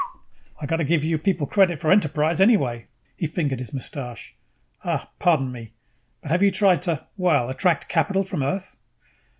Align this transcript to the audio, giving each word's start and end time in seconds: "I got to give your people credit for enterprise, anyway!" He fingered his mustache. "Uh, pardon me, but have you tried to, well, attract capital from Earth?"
"I 0.59 0.65
got 0.65 0.77
to 0.77 0.83
give 0.83 1.03
your 1.05 1.19
people 1.19 1.45
credit 1.45 1.79
for 1.79 1.91
enterprise, 1.91 2.41
anyway!" 2.41 2.87
He 3.17 3.27
fingered 3.27 3.59
his 3.59 3.71
mustache. 3.71 4.33
"Uh, 4.83 5.05
pardon 5.19 5.51
me, 5.51 5.73
but 6.23 6.31
have 6.31 6.41
you 6.41 6.49
tried 6.49 6.81
to, 6.81 7.05
well, 7.17 7.51
attract 7.51 7.87
capital 7.87 8.23
from 8.23 8.41
Earth?" 8.41 8.77